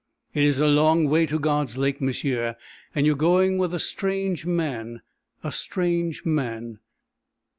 "It 0.33 0.41
is 0.43 0.59
a 0.59 0.65
long 0.65 1.07
way 1.09 1.27
to 1.27 1.37
God's 1.37 1.77
Lake, 1.77 2.01
m'sieu, 2.01 2.53
and 2.95 3.05
you 3.05 3.11
are 3.11 3.15
going 3.15 3.59
with 3.59 3.71
a 3.71 3.77
strange 3.79 4.47
man 4.47 5.03
a 5.43 5.51
strange 5.51 6.25
man. 6.25 6.79